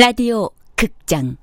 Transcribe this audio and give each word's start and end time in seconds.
라디오 0.00 0.48
극장. 0.76 1.36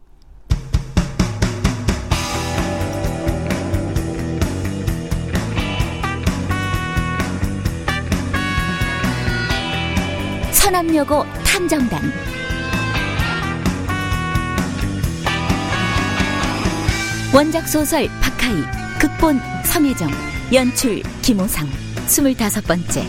서남여고 10.52 11.23
탐정단. 11.46 12.02
원작 17.36 17.68
소설 17.68 18.08
박하이 18.24 18.55
극본 19.00 19.39
성혜정 19.66 20.10
연출 20.52 21.03
김호상. 21.22 21.67
스물다섯 22.08 22.66
번째 22.66 23.05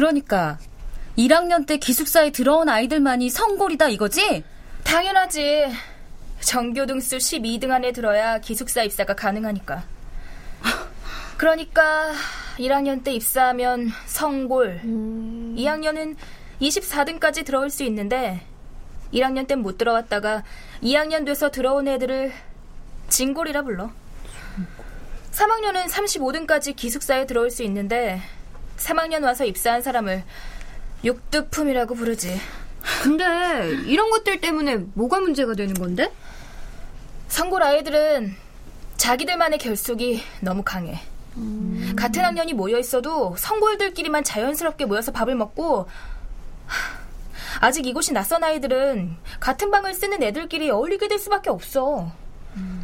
그러니까 0.00 0.58
1학년 1.18 1.66
때 1.66 1.76
기숙사에 1.76 2.30
들어온 2.30 2.70
아이들만이 2.70 3.28
성골이다 3.28 3.90
이거지? 3.90 4.42
당연하지. 4.82 5.66
전교 6.40 6.86
등수 6.86 7.18
12등 7.18 7.70
안에 7.70 7.92
들어야 7.92 8.38
기숙사 8.38 8.82
입사가 8.82 9.14
가능하니까. 9.14 9.84
그러니까 11.36 12.12
1학년 12.58 13.04
때 13.04 13.12
입사하면 13.12 13.90
성골, 14.06 14.80
음... 14.84 15.54
2학년은 15.58 16.16
24등까지 16.62 17.44
들어올 17.44 17.68
수 17.68 17.82
있는데 17.82 18.40
1학년 19.12 19.46
땐 19.46 19.60
못 19.60 19.76
들어왔다가 19.76 20.44
2학년 20.82 21.26
돼서 21.26 21.50
들어온 21.50 21.86
애들을 21.86 22.32
진골이라 23.10 23.60
불러. 23.64 23.90
3학년은 25.32 25.90
35등까지 25.90 26.74
기숙사에 26.74 27.26
들어올 27.26 27.50
수 27.50 27.62
있는데 27.64 28.22
3학년 28.80 29.22
와서 29.22 29.44
입사한 29.44 29.82
사람을 29.82 30.24
육두품이라고 31.04 31.94
부르지. 31.94 32.40
근데 33.02 33.24
이런 33.86 34.10
것들 34.10 34.40
때문에 34.40 34.76
뭐가 34.94 35.20
문제가 35.20 35.54
되는 35.54 35.74
건데? 35.74 36.12
성골 37.28 37.62
아이들은 37.62 38.34
자기들만의 38.96 39.58
결속이 39.58 40.22
너무 40.40 40.62
강해. 40.64 41.00
음... 41.36 41.94
같은 41.96 42.24
학년이 42.24 42.54
모여 42.54 42.78
있어도 42.78 43.36
성골들끼리만 43.36 44.24
자연스럽게 44.24 44.86
모여서 44.86 45.12
밥을 45.12 45.34
먹고 45.36 45.88
아직 47.60 47.86
이곳이 47.86 48.12
낯선 48.12 48.42
아이들은 48.42 49.16
같은 49.38 49.70
방을 49.70 49.94
쓰는 49.94 50.22
애들끼리 50.22 50.70
어울리게 50.70 51.08
될 51.08 51.18
수밖에 51.18 51.50
없어. 51.50 52.10
음... 52.56 52.82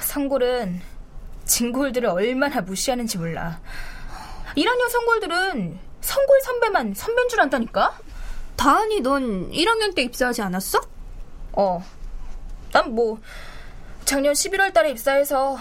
성골은 0.00 0.80
진골들을 1.44 2.08
얼마나 2.08 2.60
무시하는지 2.60 3.18
몰라. 3.18 3.60
1학년 4.56 4.88
성골들은 4.90 5.78
성골 6.00 6.40
선배만 6.42 6.94
선배인 6.94 7.28
줄 7.28 7.40
안다니까? 7.40 7.98
다은이 8.56 9.00
넌 9.00 9.50
1학년 9.50 9.94
때 9.94 10.02
입사하지 10.02 10.42
않았어? 10.42 10.80
어. 11.52 11.82
난 12.72 12.90
뭐 12.94 13.20
작년 14.04 14.32
11월 14.34 14.72
달에 14.72 14.90
입사해서 14.90 15.56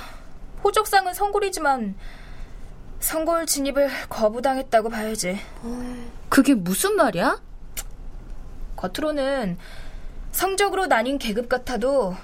호적상은 0.63 1.13
성골이지만 1.13 1.95
성골 2.99 3.45
진입을 3.45 3.89
거부당했다고 4.09 4.89
봐야지. 4.89 5.39
그게 6.29 6.53
무슨 6.53 6.95
말이야? 6.95 7.41
겉으로는 8.75 9.57
성적으로 10.31 10.87
나뉜 10.87 11.17
계급 11.19 11.47
같아도 11.47 12.15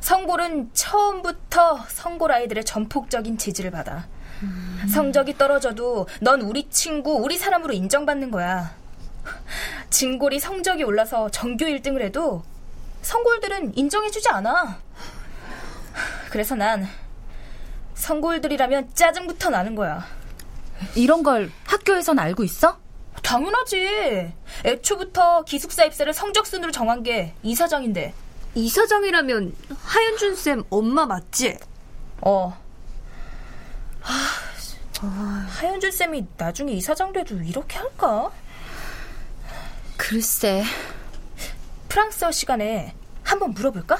성골은 0.00 0.70
처음부터 0.74 1.84
성골 1.88 2.32
아이들의 2.32 2.64
전폭적인 2.64 3.38
지지를 3.38 3.70
받아. 3.70 4.06
음. 4.42 4.86
성적이 4.88 5.36
떨어져도 5.36 6.06
넌 6.20 6.40
우리 6.42 6.68
친구, 6.70 7.12
우리 7.12 7.38
사람으로 7.38 7.72
인정받는 7.72 8.30
거야. 8.30 8.74
진골이 9.90 10.38
성적이 10.38 10.84
올라서 10.84 11.30
전교 11.30 11.66
1등을 11.66 12.02
해도 12.02 12.42
성골들은 13.02 13.76
인정해주지 13.76 14.28
않아. 14.28 14.80
그래서 16.30 16.54
난 16.54 16.86
성골들이라면 17.94 18.94
짜증부터 18.94 19.50
나는 19.50 19.74
거야. 19.74 20.06
이런 20.94 21.22
걸 21.22 21.50
학교에선 21.64 22.18
알고 22.18 22.44
있어? 22.44 22.78
당연하지. 23.22 24.32
애초부터 24.64 25.42
기숙사 25.42 25.84
입사를 25.84 26.12
성적순으로 26.12 26.70
정한 26.70 27.02
게 27.02 27.34
이사장인데. 27.42 28.14
이사장이라면 28.54 29.54
하현준 29.82 30.36
쌤 30.36 30.62
엄마 30.70 31.06
맞지? 31.06 31.58
어. 32.22 32.56
아, 35.00 35.46
하현준 35.48 35.90
쌤이 35.92 36.26
나중에 36.36 36.72
이사장 36.72 37.12
돼도 37.12 37.36
이렇게 37.42 37.78
할까? 37.78 38.30
글쎄. 39.96 40.64
프랑스어 41.88 42.32
시간에 42.32 42.94
한번 43.22 43.52
물어볼까? 43.52 43.98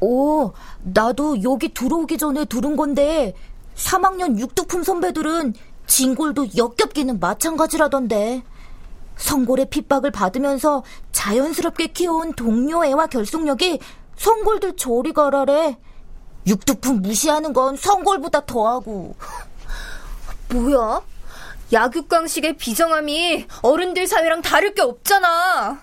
오, 0.00 0.52
나도 0.82 1.42
여기 1.42 1.72
들어오기 1.72 2.18
전에 2.18 2.44
들은 2.44 2.76
건데 2.76 3.34
3학년 3.76 4.38
육두품 4.38 4.82
선배들은 4.82 5.54
진골도 5.86 6.48
역겹기는 6.56 7.18
마찬가지라던데. 7.18 8.42
성골의 9.16 9.68
핍박을 9.70 10.12
받으면서 10.12 10.82
자연스럽게 11.12 11.88
키워온 11.88 12.32
동료 12.34 12.84
애와 12.84 13.06
결속력이 13.06 13.80
성골들 14.16 14.76
저리 14.76 15.12
가라래. 15.12 15.78
육두품 16.46 17.02
무시하는 17.02 17.52
건 17.52 17.76
성골보다 17.76 18.46
더하고. 18.46 19.14
뭐야? 20.48 21.02
약육강식의 21.72 22.56
비정함이 22.56 23.46
어른들 23.62 24.06
사회랑 24.06 24.42
다를 24.42 24.74
게 24.74 24.82
없잖아. 24.82 25.80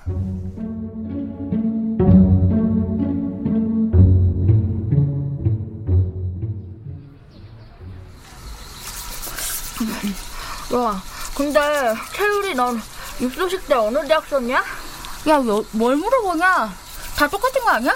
야, 10.73 11.01
근데 11.35 11.59
채율이 12.13 12.55
넌 12.55 12.81
입소식 13.19 13.67
때 13.67 13.75
어느 13.75 14.05
대학 14.07 14.25
썼냐? 14.27 14.63
야, 15.27 15.37
뭐, 15.39 15.63
뭘 15.71 15.95
물어보냐? 15.95 16.73
다 17.15 17.27
똑같은 17.27 17.63
거 17.63 17.69
아니야? 17.69 17.95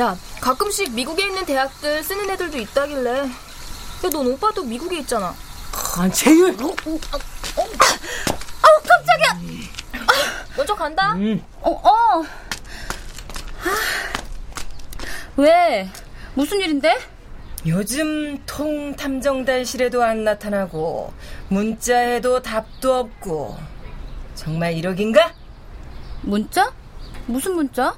야, 0.00 0.16
가끔씩 0.40 0.94
미국에 0.94 1.26
있는 1.26 1.44
대학들 1.44 2.02
쓰는 2.02 2.30
애들도 2.30 2.56
있다길래. 2.56 3.18
야, 3.18 4.10
넌 4.10 4.26
오빠도 4.28 4.64
미국에 4.64 5.00
있잖아. 5.00 5.34
아, 5.98 6.08
재율! 6.08 6.52
어, 6.52 6.68
어, 6.68 6.90
어, 6.90 7.62
아우, 8.62 8.82
깜짝이야! 8.88 9.40
먼저 10.56 10.74
간다. 10.74 11.12
음. 11.16 11.44
어, 11.60 11.70
어. 11.70 12.24
왜? 15.36 15.90
무슨 16.32 16.60
일인데? 16.60 16.98
요즘 17.66 18.42
통 18.46 18.96
탐정단실에도 18.96 20.02
안 20.02 20.24
나타나고 20.24 21.12
문자에도 21.48 22.40
답도 22.40 22.94
없고 22.94 23.58
정말 24.34 24.72
이러긴가? 24.72 25.34
문자? 26.22 26.72
무슨 27.26 27.54
문자? 27.54 27.94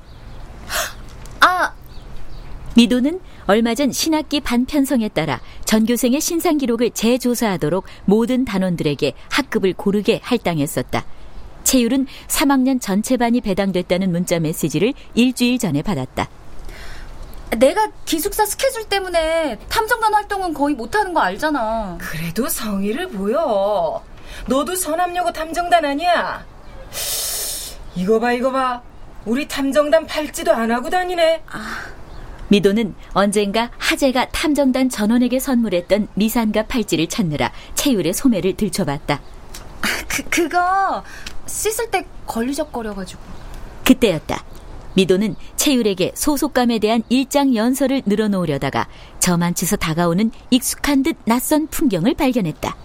아! 2.73 2.75
미도는 2.75 3.21
얼마 3.47 3.75
전 3.75 3.93
신학기 3.93 4.41
반편성에 4.41 5.09
따라 5.11 5.41
전교생의 5.65 6.21
신상 6.21 6.59
기록을 6.59 6.91
재조사하도록 6.91 7.85
모든 8.05 8.45
단원들에게 8.45 9.13
학급을 9.31 9.75
고르게 9.75 10.21
할당했었다. 10.23 11.05
채율은 11.65 12.07
3학년 12.29 12.81
전체 12.81 13.17
반이 13.17 13.41
배당됐다는 13.41 14.11
문자 14.11 14.39
메시지를 14.39 14.95
일주일 15.15 15.59
전에 15.59 15.83
받았다. 15.83 16.29
내가 17.59 17.91
기숙사 18.07 18.47
스케줄 18.47 18.85
때문에 18.85 19.59
탐정단 19.69 20.15
활동은 20.15 20.55
거의 20.55 20.75
못하는 20.75 21.13
거 21.13 21.21
알잖아. 21.21 21.99
그래도 22.01 22.49
성의를 22.49 23.09
보여. 23.09 24.03
너도 24.47 24.75
서남여고 24.75 25.33
탐정단 25.33 25.85
아니야? 25.85 26.45
이거 27.95 28.19
봐, 28.19 28.33
이거 28.33 28.51
봐. 28.51 28.81
우리 29.27 29.47
탐정단 29.47 30.07
팔찌도 30.07 30.53
안 30.53 30.71
하고 30.73 30.89
다니네. 30.89 31.43
아. 31.47 32.02
미도는 32.53 32.95
언젠가 33.15 33.71
하재가 33.79 34.29
탐정단 34.29 34.91
전원에게 34.91 35.39
선물했던 35.39 36.09
미산과 36.13 36.67
팔찌를 36.67 37.07
찾느라 37.09 37.51
채율의 37.75 38.13
소매를 38.13 38.59
들춰봤다. 38.59 39.15
아, 39.15 39.87
그, 40.07 40.23
그거 40.25 41.03
씻을 41.47 41.91
때 41.91 42.05
걸리적거려가지고. 42.27 43.23
그때였다. 43.87 44.45
미도는 44.95 45.35
채율에게 45.57 46.13
소속감에 46.15 46.79
대한 46.79 47.03
일장 47.09 47.55
연설을 47.55 48.03
늘어놓으려다가 48.05 48.87
저만치서 49.19 49.77
다가오는 49.77 50.31
익숙한 50.51 51.03
듯 51.03 51.17
낯선 51.25 51.69
풍경을 51.69 52.13
발견했다. 52.13 52.77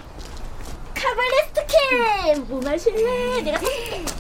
카발레 0.96 1.38
베스트 1.54 1.66
캠! 1.68 2.48
뭐 2.48 2.62
마실래? 2.62 3.42
내가. 3.42 3.60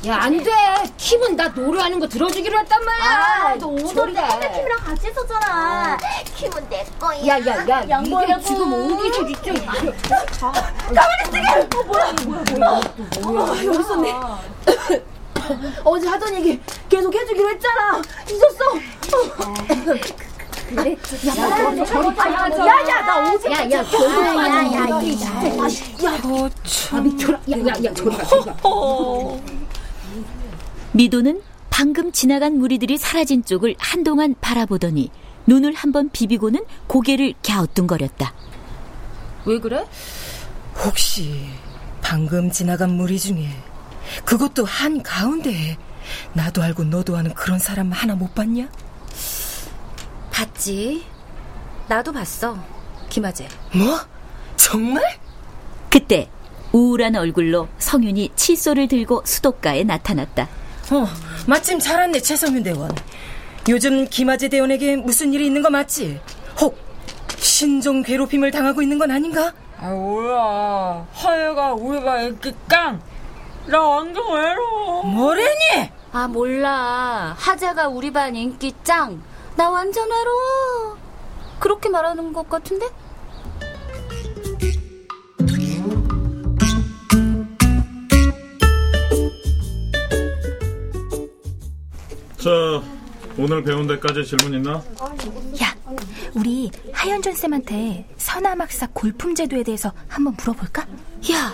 야, 0.08 0.20
안 0.22 0.42
돼. 0.42 0.52
킴은 0.96 1.36
나 1.36 1.50
노래하는 1.50 2.00
거 2.00 2.08
들어주기로 2.08 2.58
했단 2.60 2.84
말이야. 2.86 3.06
아, 3.06 3.56
너 3.56 3.68
오던데. 3.68 4.22
킴이랑 4.56 4.80
같이 4.86 5.10
있었잖아. 5.10 5.98
킴은 6.36 6.70
내 6.70 6.86
거야. 6.98 7.28
야, 7.28 7.46
야, 7.46 7.68
야. 7.90 8.02
이게 8.02 8.42
지금 8.42 8.72
어디 8.74 9.12
저 9.12 9.26
진짜. 9.26 9.54
가만히 10.88 11.24
있으게! 11.26 11.78
어, 11.78 11.84
뭐야, 11.84 12.14
뭐야, 12.26 12.44
뭐야. 12.52 12.82
뭐야. 13.22 13.66
여기 13.66 13.80
있었네. 13.80 14.16
어제 15.84 16.08
하던 16.08 16.36
얘기 16.36 16.62
계속 16.88 17.14
해주기로 17.14 17.50
했잖아. 17.50 18.02
잊었어. 18.30 18.80
그래. 20.70 20.96
야, 21.28 21.32
야, 21.38 21.86
저리 21.86 22.08
야, 22.68 22.72
야, 22.88 23.02
나 23.02 23.32
오지. 23.34 23.52
야, 23.52 23.70
야, 23.72 23.84
저리 23.84 24.14
가. 24.14 24.22
야, 24.24 24.38
야, 24.38 24.64
야. 24.72 24.80
야, 24.80 26.20
아, 26.92 27.02
미쳐라. 27.02 27.40
야, 27.52 27.58
야, 27.58 27.74
야, 27.84 27.94
저리 27.94 28.16
가. 28.18 28.24
저리 28.26 28.46
가. 28.46 29.67
미도는 30.98 31.44
방금 31.70 32.12
지나간 32.12 32.58
무리들이 32.58 32.98
사라진 32.98 33.46
쪽을 33.46 33.76
한동안 33.78 34.34
바라보더니 34.42 35.12
눈을 35.46 35.76
한번 35.76 36.10
비비고는 36.10 36.66
고개를 36.88 37.36
갸우뚱거렸다. 37.46 38.34
왜 39.46 39.60
그래? 39.60 39.86
혹시 40.84 41.46
방금 42.02 42.50
지나간 42.50 42.90
무리 42.90 43.20
중에 43.20 43.48
그것도 44.26 44.66
한 44.66 45.04
가운데에 45.04 45.78
나도 46.34 46.64
알고 46.64 46.86
너도 46.86 47.16
아는 47.16 47.32
그런 47.36 47.60
사람 47.60 47.92
하나 47.92 48.16
못 48.16 48.34
봤냐? 48.34 48.68
봤지. 50.32 51.06
나도 51.88 52.12
봤어. 52.12 52.58
김아재. 53.10 53.48
뭐? 53.76 54.00
정말? 54.56 55.04
그때 55.92 56.28
우울한 56.72 57.16
얼굴로 57.16 57.68
성윤이 57.78 58.32
칫솔을 58.36 58.88
들고 58.88 59.22
수도가에 59.26 59.84
나타났다. 59.84 60.50
어, 60.92 61.06
마침 61.48 61.80
잘 61.80 62.00
왔네, 62.00 62.22
최성윤 62.22 62.64
대원. 62.64 62.92
요즘 63.70 64.06
김아재 64.08 64.48
대원에게 64.50 64.96
무슨 64.96 65.34
일이 65.34 65.46
있는 65.46 65.62
거 65.62 65.70
맞지? 65.70 66.20
혹 66.62 66.78
신종 67.38 68.02
괴롭힘을 68.04 68.52
당하고 68.52 68.82
있는 68.82 68.98
건 68.98 69.12
아닌가? 69.12 69.52
아 69.80 69.90
뭐야 69.90 71.06
하얘가 71.12 71.74
우리가 71.74 72.22
이렇게 72.22 72.54
깡! 72.68 73.00
나 73.68 73.82
완전 73.82 74.24
외로워 74.32 75.04
뭐래니? 75.04 75.92
아, 76.14 76.28
몰라. 76.28 77.36
하재가 77.38 77.90
우리 77.90 78.12
반 78.12 78.34
인기 78.34 78.74
짱. 78.84 79.22
나 79.58 79.70
완전 79.70 80.10
외로워. 80.10 80.98
그렇게 81.60 81.90
말하는 81.90 82.32
것 82.32 82.50
같은데? 82.50 82.88
자, 92.48 92.82
오늘 93.38 93.62
배운 93.62 93.88
데까지 93.88 94.24
질문 94.24 94.58
있나? 94.58 94.76
야, 95.62 95.76
우리 96.34 96.72
하현준 96.94 97.34
쌤한테 97.34 98.08
선암학사 98.16 98.88
골품 98.94 99.36
제도에 99.36 99.64
대해서 99.64 99.92
한번 100.08 100.34
물어볼까? 100.40 100.88
야, 101.34 101.54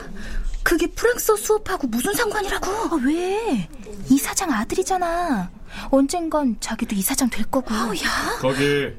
그게 0.62 0.86
프랑스어 0.86 1.36
수업하고 1.36 1.88
무슨 1.88 2.14
상관이라고? 2.14 2.70
아, 2.70 2.90
왜? 3.08 3.68
이사장 4.08 4.52
아들이잖아. 4.52 5.50
언젠간 5.90 6.58
자기도 6.60 6.96
이사장 6.96 7.28
될 7.32 7.44
거고. 7.46 7.74
야. 7.74 8.38
거기 8.40 8.90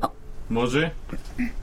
뭐지? 0.48 0.90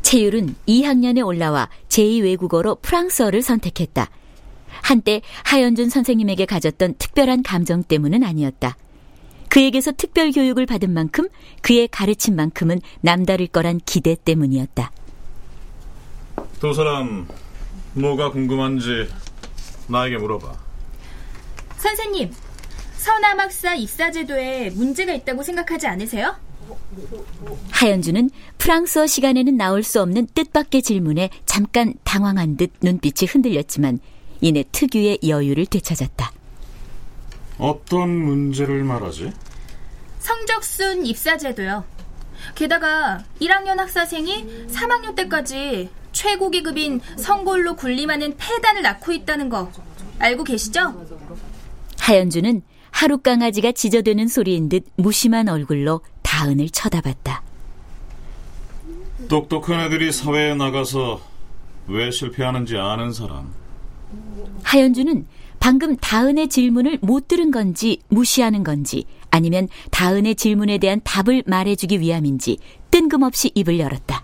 채율은 0.02 0.56
2학년에 0.66 1.28
올라와 1.28 1.68
제2외국어로 1.90 2.82
프랑스어를 2.82 3.42
선택했다. 3.42 4.10
한때 4.82 5.22
하연준 5.44 5.90
선생님에게 5.90 6.46
가졌던 6.46 6.96
특별한 7.00 7.44
감정 7.44 7.84
때문은 7.84 8.24
아니었다. 8.24 8.78
그에게서 9.52 9.92
특별 9.92 10.32
교육을 10.32 10.66
받은 10.66 10.92
만큼 10.94 11.28
그의 11.62 11.90
가르친 11.90 12.38
만큼은 12.38 12.80
남다를 13.02 13.48
거란 13.48 13.82
기대 13.86 14.16
때문이었다. 14.16 14.92
두 16.62 16.74
사람 16.74 17.28
뭐가 17.94 18.32
궁금한지 18.32 19.10
나에게 19.88 20.18
물어봐. 20.18 20.54
선생님, 21.76 22.32
선암학사 22.96 23.76
입사제도에 23.76 24.70
문제가 24.70 25.14
있다고 25.14 25.44
생각하지 25.44 25.86
않으세요? 25.86 26.34
하연주는 27.72 28.30
프랑스어 28.58 29.06
시간에는 29.06 29.58
나올 29.58 29.84
수 29.84 30.02
없는 30.02 30.28
뜻밖의 30.34 30.82
질문에 30.82 31.30
잠깐 31.46 31.94
당황한 32.06 32.56
듯 32.56 32.72
눈빛이 32.82 33.28
흔들렸지만 33.30 34.00
이내 34.40 34.64
특유의 34.72 35.20
여유를 35.28 35.66
되찾았다. 35.66 36.32
어떤 37.62 38.10
문제를 38.10 38.84
말하지? 38.84 39.32
성적순 40.18 41.06
입사제도요. 41.06 41.84
게다가 42.56 43.24
1학년 43.40 43.78
학사생이 43.78 44.68
3학년 44.68 45.16
때까지 45.16 45.90
최고 46.12 46.50
계급인 46.50 47.02
성골로 47.18 47.76
군림하는 47.76 48.36
폐단을 48.38 48.82
낳고 48.82 49.12
있다는 49.12 49.50
거 49.50 49.72
알고 50.18 50.44
계시죠? 50.44 51.06
하연주는 52.00 52.64
하루 52.90 53.20
강아지가 53.20 53.74
짖어대는 53.74 54.28
소리인 54.28 54.68
듯 54.68 54.86
무심한 54.96 55.48
얼굴로 55.48 56.02
다은을 56.24 56.72
쳐다봤다. 56.72 57.44
똑똑한 59.30 59.82
애들이 59.82 60.12
사회에 60.12 60.56
나가서 60.56 61.22
왜 61.88 62.10
실패하는지 62.10 62.78
아는 62.78 63.14
사람. 63.14 63.54
하연주는 64.64 65.26
방금 65.60 65.96
다은의 65.96 66.50
질문을 66.50 67.00
못 67.02 67.28
들은 67.28 67.52
건지 67.52 68.00
무시하는 68.10 68.64
건지 68.64 69.06
아니면 69.30 69.68
다은의 69.92 70.36
질문에 70.36 70.78
대한 70.80 71.02
답을 71.04 71.44
말해주기 71.46 72.00
위함인지 72.00 72.58
뜬금없이 72.90 73.52
입을 73.54 73.80
열었다. 73.80 74.24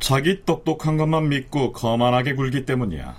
자기 0.00 0.44
똑똑한 0.44 0.96
것만 0.96 1.28
믿고 1.28 1.72
거만하게 1.72 2.34
굴기 2.34 2.66
때문이야. 2.66 3.16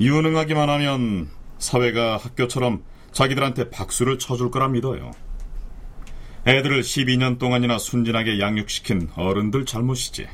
유능하기만 0.00 0.68
하면 0.68 1.28
사회가 1.58 2.18
학교처럼 2.18 2.82
자기들한테 3.12 3.70
박수를 3.70 4.18
쳐줄 4.18 4.50
거라 4.50 4.68
믿어요. 4.68 5.10
애들을 6.46 6.82
12년 6.82 7.38
동안이나 7.38 7.78
순진하게 7.78 8.38
양육시킨 8.38 9.08
어른들 9.16 9.66
잘못이지. 9.66 10.28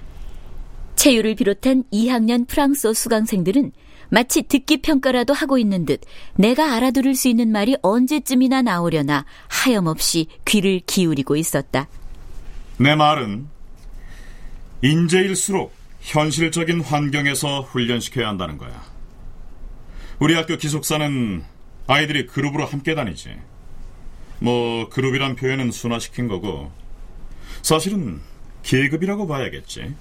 채유를 0.97 1.37
비롯한 1.37 1.85
2학년 1.93 2.47
프랑스어 2.47 2.93
수강생들은 2.93 3.73
마치 4.13 4.43
듣기 4.43 4.83
평가라도 4.83 5.33
하고 5.33 5.57
있는 5.57 5.87
듯 5.87 6.03
내가 6.37 6.75
알아들을 6.75 7.15
수 7.15 7.29
있는 7.29 7.51
말이 7.51 7.77
언제쯤이나 7.81 8.61
나오려나 8.61 9.25
하염없이 9.49 10.27
귀를 10.45 10.81
기울이고 10.87 11.35
있었다. 11.35 11.89
내 12.77 12.95
말은 12.95 13.49
인재일수록 14.83 15.75
현실적인 16.03 16.83
환경에서 16.83 17.63
훈련시켜야 17.63 18.29
한다는 18.29 18.59
거야. 18.59 18.83
우리 20.19 20.35
학교 20.35 20.59
기숙사는 20.59 21.43
아이들이 21.87 22.27
그룹으로 22.27 22.67
함께 22.67 22.95
다니지. 22.95 23.35
뭐 24.41 24.91
그룹이란 24.91 25.37
표현은 25.37 25.71
순화시킨 25.71 26.29
거고 26.29 26.71
사실은 27.63 28.21
계급이라고 28.63 29.27
봐야겠지. 29.27 29.95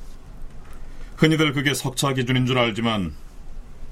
흔히들 1.15 1.53
그게 1.53 1.73
석차 1.73 2.13
기준인 2.13 2.45
줄 2.45 2.57
알지만 2.57 3.20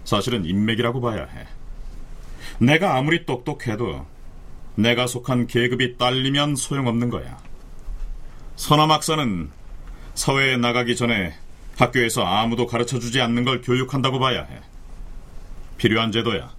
사실은 0.03 0.46
인맥이라고 0.46 1.01
봐야 1.01 1.25
해. 1.25 1.48
내가 2.60 2.98
아무리 2.98 3.25
똑똑해도 3.25 4.06
내가 4.75 5.08
속한 5.08 5.48
계급이 5.48 5.98
딸리면 5.98 6.56
소용없는 6.56 7.10
거야. 7.10 7.38
선암학사는 8.56 9.50
사회에 10.15 10.58
나가기 10.58 10.96
전에 10.96 11.34
학교에서 11.77 12.24
아무도 12.25 12.68
가르쳐 12.68 13.00
주지 13.00 13.22
않는 13.22 13.46
걸 13.46 13.62
교육한다고 13.62 14.20
봐야 14.20 14.44
해. 14.44 14.60
필요한 15.77 16.12
제도야. 16.12 16.50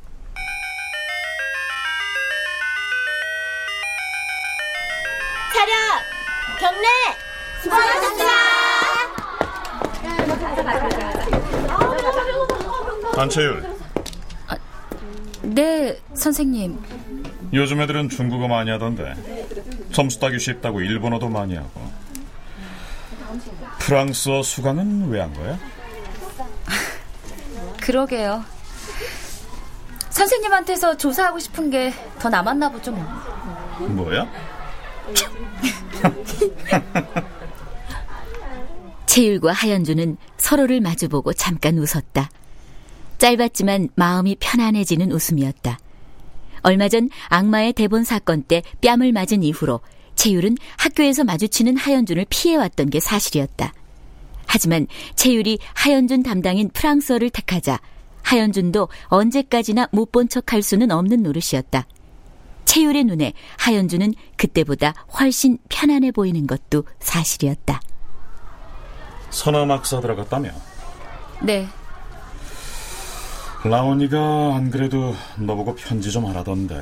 차렷! 5.53 5.75
경례! 6.59 6.89
수고하셨습니다! 7.63 8.31
안채율, 13.17 13.63
네, 15.43 15.99
선생님. 16.15 16.79
요즘 17.53 17.81
애들은 17.81 18.09
중국어 18.09 18.47
많이 18.47 18.71
하던데 18.71 19.15
점수 19.93 20.21
따기 20.21 20.39
쉽다고 20.39 20.81
일본어도 20.81 21.29
많이 21.29 21.57
하고 21.57 21.91
프랑스어 23.81 24.43
수강은 24.43 25.09
왜 25.11 25.21
한 25.21 25.33
거야? 25.35 25.59
그러게요. 27.81 28.45
선생님한테서 30.11 30.97
조사하고 30.97 31.39
싶은 31.39 31.71
게 31.71 31.93
더 32.21 32.29
남았나 32.29 32.69
보죠, 32.71 32.93
뭐. 32.93 33.05
뭐야? 33.89 34.29
채율과 39.07 39.53
하연주는 39.53 40.17
서로를 40.37 40.81
마주보고 40.81 41.33
잠깐 41.33 41.79
웃었다. 41.79 42.29
짧았지만 43.21 43.91
마음이 43.95 44.37
편안해지는 44.41 45.13
웃음이었다. 45.13 45.79
얼마 46.63 46.89
전 46.89 47.09
악마의 47.29 47.75
대본 47.75 48.03
사건 48.05 48.43
때 48.43 48.63
뺨을 48.81 49.13
맞은 49.13 49.43
이후로 49.43 49.81
채율은 50.15 50.57
학교에서 50.79 51.25
마주치는 51.25 51.77
하연준을 51.77 52.27
피해왔던 52.29 52.91
게 52.91 52.99
사실이었다. 52.99 53.73
하지만 54.47 54.87
채율이 55.15 55.59
하연준 55.75 56.23
담당인 56.23 56.71
프랑스어를 56.71 57.31
택하자 57.31 57.79
하연준도 58.23 58.89
언제까지나 59.05 59.89
못 59.93 60.11
본 60.13 60.29
척할 60.29 60.63
수는 60.63 60.91
없는 60.91 61.23
노릇이었다. 61.23 61.87
채율의 62.65 63.05
눈에 63.05 63.33
하연준은 63.59 64.15
그때보다 64.37 64.95
훨씬 65.19 65.59
편안해 65.69 66.11
보이는 66.11 66.47
것도 66.47 66.85
사실이었다. 67.01 67.81
서남학사 69.31 70.01
들어갔다며? 70.01 70.51
네. 71.43 71.67
라온이가 73.65 74.55
안 74.57 74.71
그래도 74.71 75.15
너보고 75.39 75.75
편지 75.75 76.11
좀 76.11 76.27
하라던데 76.27 76.81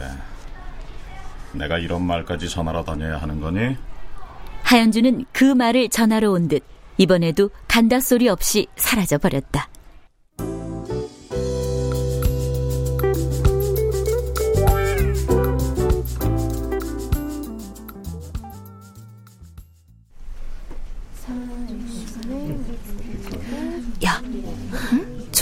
내가 1.52 1.78
이런 1.78 2.02
말까지 2.04 2.48
전하러 2.48 2.84
다녀야 2.84 3.18
하는 3.18 3.40
거니? 3.40 3.76
하연주는 4.62 5.24
그 5.32 5.44
말을 5.44 5.88
전하러 5.88 6.30
온 6.30 6.46
듯 6.48 6.62
이번에도 6.98 7.50
간다 7.68 8.00
소리 8.00 8.28
없이 8.28 8.66
사라져 8.76 9.18
버렸다. 9.18 9.68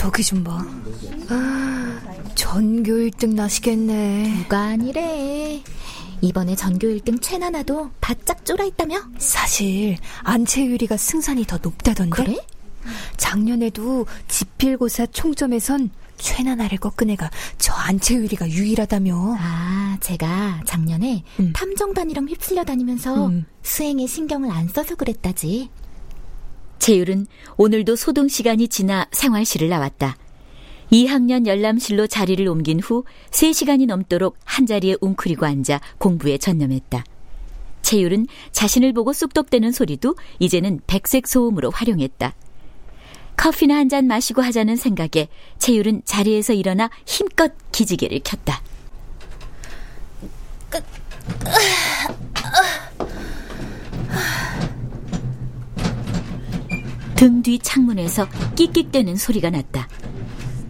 저기 0.07 0.23
좀 0.23 0.41
봐. 0.41 0.65
아, 1.27 1.99
전교 2.33 2.93
1등 2.93 3.33
나시겠네. 3.33 4.37
누가 4.37 4.59
아니래. 4.59 5.61
이번에 6.21 6.55
전교 6.55 6.87
1등 6.87 7.21
최나나도 7.21 7.91
바짝 7.99 8.45
쫄아있다며? 8.45 9.01
사실 9.17 9.97
안채유리가 10.23 10.95
승산이 10.95 11.45
더 11.45 11.59
높다던데. 11.61 12.23
그래? 12.23 12.37
작년에도 13.17 14.05
지필고사 14.29 15.07
총점에선 15.07 15.89
최나나를 16.15 16.77
꺾은 16.77 17.09
애가 17.09 17.29
저 17.57 17.73
안채유리가 17.73 18.49
유일하다며. 18.49 19.35
아, 19.37 19.97
제가 19.99 20.61
작년에 20.65 21.25
음. 21.41 21.51
탐정단이랑 21.51 22.29
휩쓸려 22.29 22.63
다니면서 22.63 23.27
음. 23.27 23.45
수행에 23.61 24.07
신경을 24.07 24.51
안 24.51 24.69
써서 24.69 24.95
그랬다지. 24.95 25.69
채율은 26.79 27.27
오늘도 27.57 27.95
소동 27.95 28.27
시간이 28.27 28.67
지나 28.67 29.07
생활실을 29.11 29.69
나왔다. 29.69 30.15
2학년 30.91 31.45
열람실로 31.45 32.07
자리를 32.07 32.47
옮긴 32.47 32.79
후 32.79 33.03
3시간이 33.31 33.87
넘도록 33.87 34.37
한자리에 34.45 34.95
웅크리고 35.01 35.45
앉아 35.45 35.81
공부에 35.97 36.37
전념했다. 36.37 37.03
채율은 37.81 38.27
자신을 38.51 38.93
보고 38.93 39.13
쑥덕대는 39.13 39.71
소리도 39.71 40.15
이제는 40.39 40.81
백색 40.87 41.27
소음으로 41.27 41.71
활용했다. 41.71 42.33
커피나 43.37 43.75
한 43.75 43.87
잔 43.89 44.07
마시고 44.07 44.41
하자는 44.41 44.75
생각에 44.75 45.27
채율은 45.59 46.01
자리에서 46.05 46.53
일어나 46.53 46.89
힘껏 47.05 47.53
기지개를 47.71 48.21
켰다. 48.23 48.61
등 57.17 57.41
뒤 57.41 57.59
창문에서 57.59 58.27
끽끽대는 58.55 59.15
소리가 59.15 59.49
났다. 59.49 59.87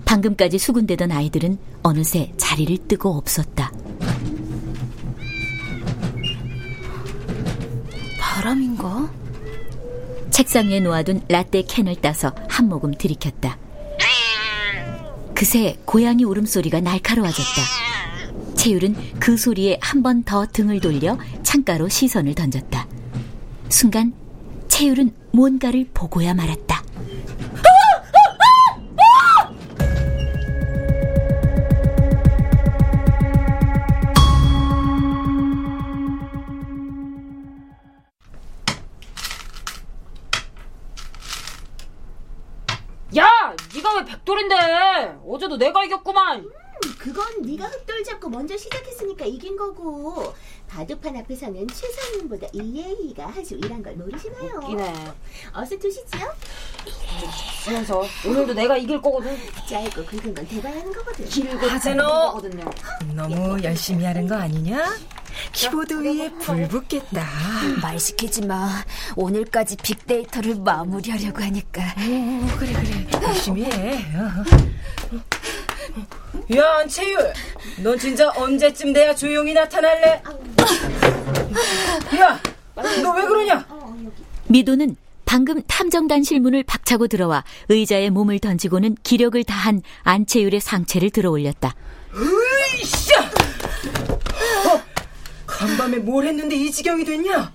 방금까지 0.05 0.57
수군대던 0.57 1.11
아이들은 1.11 1.57
어느새 1.83 2.31
자리를 2.37 2.87
뜨고 2.87 3.17
없었다. 3.17 3.71
바람인가? 8.19 9.11
책상 10.31 10.69
위에 10.69 10.79
놓아둔 10.79 11.21
라떼 11.27 11.63
캔을 11.63 11.95
따서 11.97 12.33
한 12.47 12.69
모금 12.69 12.93
들이켰다. 12.93 13.57
그새 15.33 15.77
고양이 15.85 16.23
울음소리가 16.23 16.79
날카로워졌다. 16.81 17.61
채율은 18.55 18.95
그 19.19 19.37
소리에 19.37 19.77
한 19.81 20.01
번 20.01 20.23
더 20.23 20.45
등을 20.47 20.79
돌려 20.79 21.17
창가로 21.43 21.89
시선을 21.89 22.33
던졌다. 22.35 22.87
순간 23.69 24.13
채율은 24.77 25.11
뭔가를 25.31 25.87
보고야 25.91 26.35
말았다. 26.35 26.83
야, 43.17 43.55
네가 43.73 43.95
왜 43.95 44.05
백돌인데? 44.05 44.55
어제도 45.25 45.57
내가 45.57 45.83
이겼구만. 45.85 46.47
그건 46.99 47.41
네가 47.41 47.65
흑돌 47.65 48.03
잡고 48.03 48.29
먼저 48.29 48.55
시작했으니까 48.55 49.25
이긴 49.25 49.57
거고 49.57 50.35
바둑판 50.77 51.17
앞에서는 51.17 51.67
최선님보다 51.69 52.45
이예희가 52.53 53.33
아주 53.35 53.55
일한 53.55 53.81
걸 53.81 53.95
모르시나요? 53.95 54.59
웃기네. 54.61 54.93
어서 55.51 55.75
두시지요. 55.75 56.31
하면서 57.65 58.03
오늘도 58.23 58.53
내가 58.53 58.77
이길 58.77 59.01
거거든. 59.01 59.35
짧고 59.67 60.05
굵은 60.05 60.35
건 60.35 60.47
대봐야 60.47 60.73
하는 60.73 60.93
거거든. 60.93 61.25
길고 61.25 61.65
하재노! 61.65 62.03
거거든요. 62.03 62.69
너무 63.15 63.63
열심히 63.63 64.05
하는 64.05 64.27
거 64.27 64.35
아니냐? 64.35 64.97
키보드 65.51 65.93
위에 66.03 66.31
불 66.33 66.67
붙겠다. 66.67 67.25
말 67.81 67.99
시키지 67.99 68.45
마. 68.45 68.69
오늘까지 69.15 69.77
빅데이터를 69.77 70.57
마무리하려고 70.59 71.41
하니까. 71.41 71.81
어, 71.81 72.57
그래 72.59 72.73
그래 72.73 73.07
열심히 73.23 73.63
해. 73.65 73.95
어. 74.15 74.43
야 76.55 76.63
안채율, 76.79 77.33
넌 77.83 77.97
진짜 77.97 78.31
언제쯤 78.35 78.93
돼야 78.93 79.13
조용히 79.15 79.53
나타날래? 79.53 80.21
야, 82.19 82.39
너 82.75 83.13
왜 83.15 83.25
그러냐? 83.25 83.65
미도는 84.47 84.95
방금 85.25 85.61
탐정단 85.63 86.23
실 86.23 86.39
문을 86.39 86.63
박차고 86.63 87.07
들어와 87.07 87.43
의자에 87.69 88.09
몸을 88.11 88.39
던지고는 88.39 88.95
기력을 89.03 89.43
다한 89.43 89.81
안채율의 90.03 90.61
상체를 90.61 91.09
들어 91.09 91.31
올렸다. 91.31 91.75
으이씨! 92.15 93.13
어, 93.15 94.81
간밤에 95.45 95.97
뭘 95.97 96.25
했는데 96.27 96.55
이 96.55 96.71
지경이 96.71 97.03
됐냐? 97.03 97.51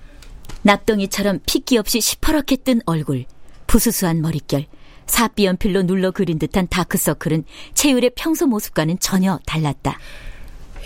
납덩이처럼 0.62 1.40
핏기 1.46 1.78
없이 1.78 2.00
시퍼렇게 2.00 2.56
뜬 2.56 2.80
얼굴, 2.86 3.24
부수수한 3.66 4.20
머릿결, 4.20 4.66
사비 5.12 5.44
연필로 5.44 5.82
눌러 5.82 6.10
그린 6.10 6.38
듯한 6.38 6.68
다크서클은 6.68 7.44
채율의 7.74 8.12
평소 8.16 8.46
모습과는 8.46 8.98
전혀 8.98 9.38
달랐다. 9.44 9.98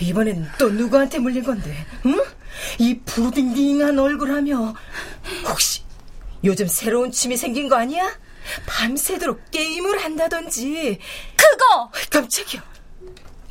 이번엔 0.01 0.51
또 0.59 0.69
누구한테 0.69 1.21
물린 1.21 1.45
건데? 1.45 1.87
응? 2.07 2.21
이 2.81 2.99
푸딩딩한 3.05 3.97
얼굴하며 3.97 4.75
혹시 5.49 5.85
요즘 6.43 6.67
새로운 6.67 7.13
취미 7.13 7.37
생긴 7.37 7.69
거 7.69 7.77
아니야? 7.77 8.19
밤새도록 8.67 9.53
게임을 9.53 10.03
한다든지 10.03 10.99
그거! 11.37 11.93
깜짝이야 12.11 12.65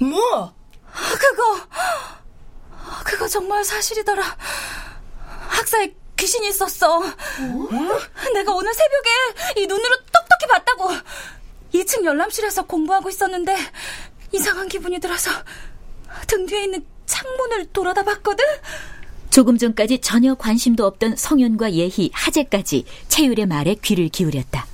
뭐? 0.01 0.53
그거! 0.91 1.67
그거 3.05 3.27
정말 3.29 3.63
사실이더라. 3.63 4.21
학사에 5.47 5.93
귀신이 6.17 6.49
있었어. 6.49 7.01
내가 8.33 8.53
오늘 8.53 8.73
새벽에 8.73 9.61
이 9.61 9.67
눈으로 9.67 9.95
똑똑히 9.97 10.47
봤다고. 10.47 10.89
2층 11.73 12.05
열람실에서 12.05 12.63
공부하고 12.63 13.09
있었는데 13.09 13.55
이상한 14.31 14.67
기분이 14.67 14.99
들어서 14.99 15.31
등 16.27 16.45
뒤에 16.45 16.63
있는 16.63 16.85
창문을 17.05 17.67
돌아다 17.73 18.03
봤거든. 18.03 18.43
조금 19.29 19.57
전까지 19.57 19.99
전혀 19.99 20.33
관심도 20.35 20.85
없던 20.85 21.17
성윤과 21.17 21.73
예희, 21.73 22.09
하재까지 22.13 22.85
채율의 23.09 23.47
말에 23.47 23.75
귀를 23.75 24.07
기울였다. 24.07 24.65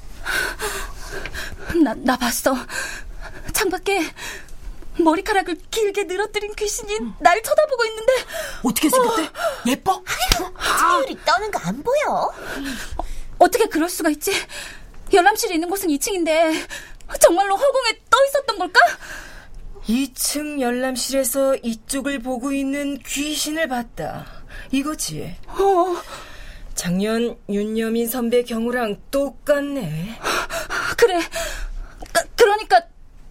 나, 1.84 1.96
나 1.96 2.16
봤어. 2.16 2.56
창밖에 3.54 4.02
머리카락을 4.98 5.58
길게 5.72 6.04
늘어뜨린 6.04 6.54
귀신이 6.56 6.98
날 7.20 7.42
쳐다보고 7.42 7.86
있는데 7.86 8.14
어떻게 8.64 8.90
생겼대? 8.90 9.30
예뻐? 9.68 10.04
채율이 10.80 11.18
떠는 11.26 11.52
거 11.52 11.60
안 11.64 11.82
보여? 11.84 12.32
어 13.38 13.48
떻게 13.48 13.66
그럴 13.66 13.90
수가 13.90 14.10
있지? 14.10 14.32
열람실이 15.14 15.54
있는 15.56 15.70
곳은 15.70 15.90
2층인데 15.90 16.68
정말로 17.20 17.56
허공에 17.56 18.00
떠 18.10 18.18
있었던 18.30 18.58
걸까? 18.58 18.80
2층 19.88 20.60
열람실에서 20.62 21.56
이쪽을 21.64 22.20
보고 22.20 22.52
있는 22.52 22.98
귀신을 23.00 23.68
봤다 23.68 24.26
이거지 24.72 25.36
어, 25.48 25.96
작년 26.76 27.38
윤여민 27.50 28.08
선배 28.08 28.44
경우랑 28.44 29.02
똑같네 29.12 30.20
그래. 30.98 31.20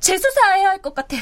재수사해야 0.01 0.71
할 0.71 0.79
것 0.83 0.95
같아. 0.95 1.17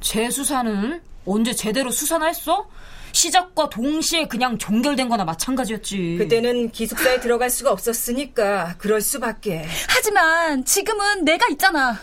재수사는 0.00 1.00
언제 1.26 1.54
제대로 1.54 1.90
수사나 1.90 2.26
했어? 2.26 2.68
시작과 3.12 3.70
동시에 3.70 4.26
그냥 4.26 4.58
종결된 4.58 5.08
거나 5.08 5.24
마찬가지였지. 5.24 6.16
그때는 6.18 6.70
기숙사에 6.70 7.20
들어갈 7.20 7.48
수가 7.48 7.70
없었으니까 7.70 8.74
그럴 8.78 9.00
수밖에. 9.00 9.64
하지만 9.88 10.64
지금은 10.64 11.24
내가 11.24 11.46
있잖아. 11.52 11.96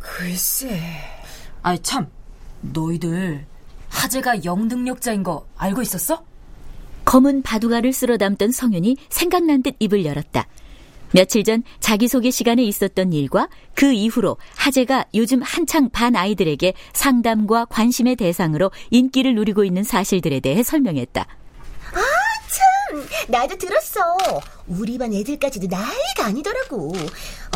글쎄. 0.00 0.80
아이 1.62 1.78
참, 1.80 2.08
너희들 2.62 3.44
하재가 3.90 4.42
영능력자인 4.44 5.22
거 5.22 5.46
알고 5.58 5.82
있었어? 5.82 6.24
검은 7.04 7.42
바둑알을 7.42 7.92
쓸어 7.92 8.16
담던 8.16 8.52
성윤이 8.52 8.96
생각난 9.10 9.62
듯 9.62 9.76
입을 9.80 10.04
열었다. 10.06 10.46
며칠 11.12 11.44
전 11.44 11.62
자기소개 11.80 12.30
시간에 12.30 12.62
있었던 12.64 13.12
일과 13.12 13.48
그 13.74 13.92
이후로 13.92 14.38
하재가 14.56 15.06
요즘 15.14 15.42
한창 15.42 15.90
반 15.90 16.16
아이들에게 16.16 16.74
상담과 16.92 17.66
관심의 17.66 18.16
대상으로 18.16 18.70
인기를 18.90 19.34
누리고 19.34 19.64
있는 19.64 19.84
사실들에 19.84 20.40
대해 20.40 20.62
설명했다. 20.62 21.20
아, 21.22 22.00
참! 22.48 23.06
나도 23.28 23.56
들었어. 23.56 24.00
우리 24.66 24.98
반 24.98 25.12
애들까지도 25.12 25.68
난리가 25.68 26.24
아니더라고. 26.24 26.92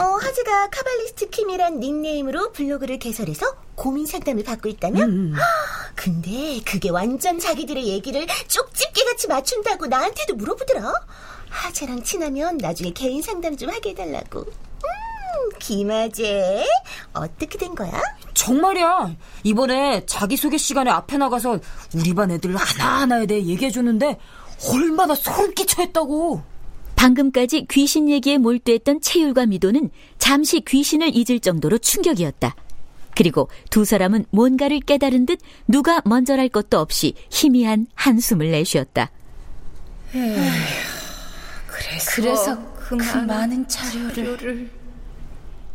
어, 0.00 0.02
하지가 0.02 0.68
카발리스트 0.70 1.30
킴이란 1.30 1.80
닉네임으로 1.80 2.52
블로그를 2.52 2.98
개설해서 2.98 3.46
고민 3.74 4.06
상담을 4.06 4.44
받고 4.44 4.68
있다며? 4.68 5.04
음. 5.04 5.34
근데 5.94 6.60
그게 6.64 6.90
완전 6.90 7.38
자기들의 7.38 7.86
얘기를 7.86 8.26
쪽집게같이 8.48 9.28
맞춘다고 9.28 9.86
나한테도 9.86 10.34
물어보더라. 10.34 10.92
하재랑 11.56 12.02
친하면 12.02 12.58
나중에 12.58 12.90
개인 12.90 13.22
상담 13.22 13.56
좀 13.56 13.70
하게 13.70 13.90
해달라고. 13.90 14.40
음, 14.40 15.50
김하재. 15.58 16.64
어떻게 17.14 17.58
된 17.58 17.74
거야? 17.74 18.00
정말이야. 18.34 19.16
이번에 19.42 20.04
자기소개 20.06 20.58
시간에 20.58 20.90
앞에 20.90 21.16
나가서 21.16 21.58
우리 21.94 22.14
반 22.14 22.30
애들 22.30 22.54
하나하나에 22.54 23.26
대해 23.26 23.44
얘기해줬는데 23.46 24.18
얼마나 24.70 25.14
소름 25.14 25.54
끼쳐 25.54 25.82
했다고. 25.82 26.42
방금까지 26.94 27.66
귀신 27.70 28.08
얘기에 28.08 28.38
몰두했던 28.38 29.00
채율과 29.00 29.46
미도는 29.46 29.90
잠시 30.18 30.60
귀신을 30.60 31.12
잊을 31.14 31.40
정도로 31.40 31.78
충격이었다. 31.78 32.54
그리고 33.14 33.48
두 33.70 33.84
사람은 33.84 34.26
뭔가를 34.30 34.80
깨달은 34.80 35.26
듯 35.26 35.38
누가 35.66 36.02
먼저랄 36.04 36.48
것도 36.50 36.78
없이 36.78 37.14
희미한 37.30 37.86
한숨을 37.94 38.50
내쉬었다. 38.50 39.10
에휴. 40.14 40.95
그래서, 41.76 42.10
그래서 42.14 42.72
그, 42.74 42.96
그 42.96 43.04
많은, 43.04 43.26
많은 43.26 43.68
자료를... 43.68 44.14
자료를... 44.14 44.70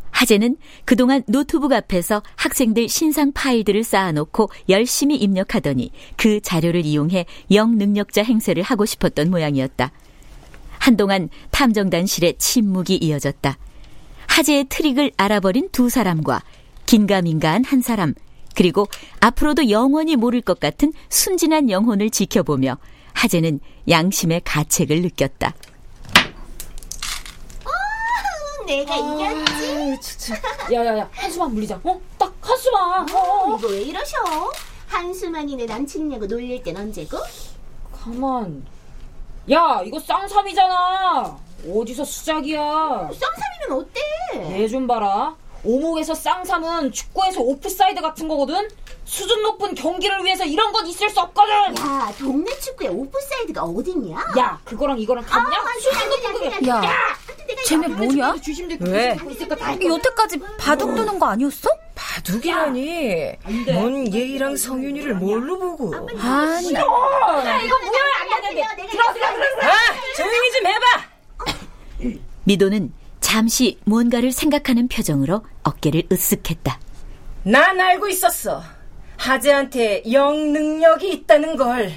하재는 0.10 0.58
그동안 0.84 1.24
노트북 1.28 1.72
앞에서 1.72 2.22
학생들 2.36 2.90
신상 2.90 3.32
파일들을 3.32 3.84
쌓아놓고 3.84 4.50
열심히 4.70 5.16
입력하더니 5.16 5.92
그 6.18 6.42
자료를 6.42 6.86
이용해 6.86 7.26
영능력자 7.50 8.24
행세를 8.24 8.62
하고 8.62 8.86
싶었던 8.86 9.30
모양이었다. 9.30 9.92
한동안 10.78 11.30
탐정단실에 11.52 12.34
침묵이 12.38 12.98
이어졌다. 12.98 13.58
하재의 14.28 14.66
트릭을 14.70 15.12
알아버린 15.18 15.70
두 15.72 15.90
사람과 15.90 16.42
긴가민가한 16.86 17.64
한 17.64 17.82
사람, 17.82 18.14
그리고 18.56 18.88
앞으로도 19.22 19.70
영원히 19.70 20.16
모를 20.16 20.42
것 20.42 20.60
같은 20.60 20.92
순진한 21.10 21.70
영혼을 21.70 22.10
지켜보며 22.10 22.78
하재는 23.14 23.60
양심의 23.88 24.42
가책을 24.44 25.02
느꼈다. 25.02 25.54
내가 28.72 28.96
이겼지. 28.96 29.98
진짜. 30.00 30.36
야야야 30.72 31.10
한수만 31.12 31.54
물리자. 31.54 31.80
어? 31.84 32.00
딱 32.18 32.34
한수만. 32.42 33.10
어, 33.14 33.18
어. 33.54 33.58
이거 33.58 33.68
왜 33.68 33.82
이러셔? 33.82 34.16
한수만이 34.88 35.58
내 35.58 35.66
남친이냐고 35.66 36.26
놀릴 36.26 36.64
땐 36.64 36.78
언제고? 36.78 37.18
가만. 38.02 38.66
야 39.52 39.82
이거 39.86 40.00
쌍삼이잖아. 40.00 41.38
어디서 41.70 42.06
수작이야? 42.06 43.10
쌍삼이면 43.12 43.72
어때? 43.72 44.02
얘 44.62 44.68
좀 44.70 44.88
봐라. 44.88 45.36
오목에서 45.64 46.16
쌍삼은 46.16 46.92
축구에서 46.92 47.42
오프사이드 47.42 48.02
같은 48.02 48.28
거거든? 48.28 48.68
수준 49.06 49.44
높은 49.44 49.76
경기를 49.76 50.24
위해서 50.24 50.44
이런 50.46 50.72
건 50.72 50.88
있을 50.88 51.10
수 51.10 51.20
없거든! 51.20 51.54
야, 51.78 52.12
동네 52.18 52.58
축구에 52.60 52.88
오프사이드가 52.88 53.64
어딨냐? 53.64 54.16
야, 54.40 54.60
그거랑 54.64 54.98
이거랑 55.00 55.24
같냐? 55.24 55.46
아, 55.58 55.66
수준 55.80 56.10
높은 56.10 56.62
거 56.62 56.68
야, 56.68 56.84
야, 56.84 57.11
쟤네 57.72 57.88
뭐냐? 57.88 58.36
왜? 58.82 59.16
여태까지 59.86 60.40
바둑 60.60 60.94
두는 60.94 61.18
거 61.20 61.28
아니었어? 61.28 61.70
바둑이라니. 61.96 63.32
넌 63.68 64.14
얘이랑 64.14 64.58
성윤이를 64.58 65.16
뭘로 65.16 65.58
보고? 65.58 65.96
아니, 66.20 66.74
나 66.74 66.82
이거 66.82 66.90
뭐야? 66.90 68.02
안 68.20 68.42
되는데. 68.42 68.62
들어, 68.92 69.14
들어, 69.14 69.28
들어. 69.34 69.70
아, 69.70 69.74
조용히 70.18 70.52
좀 70.52 70.68
해봐. 70.68 72.18
미도는 72.44 72.92
잠시 73.22 73.80
뭔가를 73.86 74.34
생각하는 74.34 74.90
표정으로 74.90 75.46
어깨를 75.64 76.04
으쓱했다. 76.10 76.74
난 77.44 77.80
알고 77.80 78.10
있었어. 78.10 78.62
하재한테 79.16 80.04
영 80.12 80.52
능력이 80.52 81.10
있다는 81.14 81.56
걸. 81.56 81.94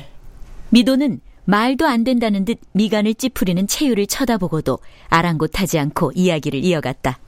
미도는 0.68 1.20
말도 1.44 1.87
안 1.87 2.04
된다는 2.04 2.44
듯 2.44 2.59
미간을 2.72 3.14
찌푸리는 3.14 3.66
채유를 3.66 4.07
쳐다보고도 4.07 4.78
아랑곳하지 5.09 5.78
않고 5.78 6.12
이야기를 6.14 6.64
이어갔다. 6.64 7.18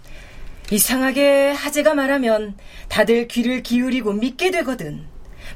이상하게 0.70 1.52
하재가 1.52 1.94
말하면 1.94 2.56
다들 2.88 3.28
귀를 3.28 3.62
기울이고 3.62 4.12
믿게 4.14 4.50
되거든. 4.50 5.04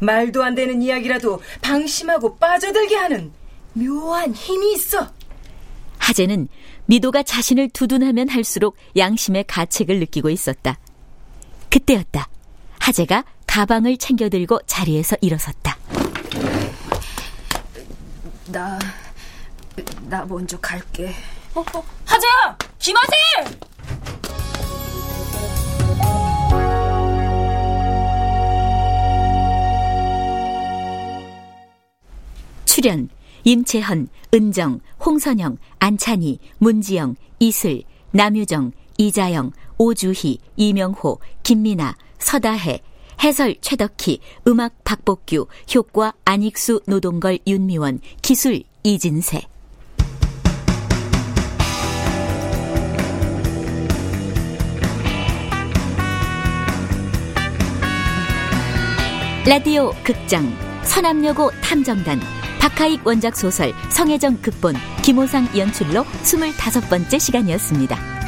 말도 0.01 0.45
안 0.45 0.55
되는 0.55 0.83
이야기라도 0.83 1.41
방심하고 1.63 2.37
빠져들게 2.37 2.95
하는 2.97 3.33
묘한 3.73 4.33
힘이 4.33 4.75
있어. 4.75 5.09
하재는 5.99 6.49
미도가 6.87 7.23
자신을 7.23 7.71
두둔하면 7.71 8.29
할수록 8.29 8.77
양심의 8.97 9.45
가책을 9.47 9.99
느끼고 10.01 10.31
있었다. 10.31 10.79
그때였다. 11.71 12.29
하재가 12.79 13.25
가방을 13.47 13.97
챙겨 13.97 14.29
들고 14.29 14.61
자리에서 14.67 15.17
일어섰다. 15.21 15.80
나, 18.53 18.79
나 20.09 20.25
먼저 20.25 20.59
갈게. 20.59 21.15
어, 21.55 21.61
어, 21.61 21.85
하재야! 22.05 22.59
김하재! 22.79 23.17
출연 32.65 33.09
임채헌, 33.45 34.09
은정, 34.35 34.81
홍선영, 35.05 35.59
안찬희, 35.79 36.39
문지영, 36.59 37.17
이슬, 37.39 37.83
남유정, 38.11 38.73
이자영, 38.99 39.53
오주희, 39.79 40.39
이명호, 40.57 41.21
김미나, 41.43 41.97
서다혜, 42.19 42.81
해설 43.23 43.57
최덕희, 43.61 44.21
음악 44.49 44.83
박복규, 44.85 45.47
효과 45.75 46.13
안익수, 46.25 46.81
노동걸, 46.87 47.39
윤미원, 47.47 48.01
기술 48.23 48.63
이진세. 48.83 49.43
라디오 59.47 59.91
극장 60.05 60.45
서남여고 60.85 61.51
탐정단 61.63 62.21
박하익 62.61 63.05
원작 63.07 63.37
소설 63.37 63.73
성혜정 63.91 64.43
극본 64.43 64.75
김호상 65.03 65.49
연출로 65.57 66.05
25번째 66.05 67.19
시간이었습니다. 67.19 68.20